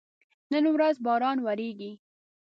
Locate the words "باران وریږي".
1.05-1.91